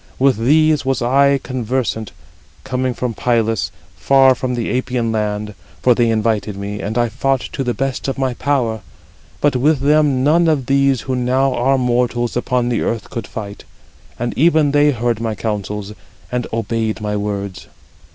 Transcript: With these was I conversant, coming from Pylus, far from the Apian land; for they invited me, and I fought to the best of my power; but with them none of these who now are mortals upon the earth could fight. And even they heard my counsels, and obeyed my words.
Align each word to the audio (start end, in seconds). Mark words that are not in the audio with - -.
With 0.17 0.37
these 0.37 0.83
was 0.83 1.03
I 1.03 1.37
conversant, 1.43 2.11
coming 2.63 2.95
from 2.95 3.13
Pylus, 3.13 3.71
far 3.95 4.33
from 4.33 4.55
the 4.55 4.69
Apian 4.71 5.11
land; 5.11 5.53
for 5.83 5.93
they 5.93 6.09
invited 6.09 6.57
me, 6.57 6.79
and 6.81 6.97
I 6.97 7.07
fought 7.07 7.41
to 7.53 7.63
the 7.63 7.75
best 7.75 8.07
of 8.07 8.17
my 8.17 8.33
power; 8.33 8.81
but 9.41 9.55
with 9.55 9.81
them 9.81 10.23
none 10.23 10.47
of 10.47 10.65
these 10.65 11.01
who 11.01 11.15
now 11.15 11.53
are 11.53 11.77
mortals 11.77 12.35
upon 12.35 12.69
the 12.69 12.81
earth 12.81 13.11
could 13.11 13.27
fight. 13.27 13.63
And 14.17 14.35
even 14.35 14.71
they 14.71 14.89
heard 14.89 15.21
my 15.21 15.35
counsels, 15.35 15.93
and 16.31 16.47
obeyed 16.51 16.99
my 16.99 17.15
words. 17.15 17.67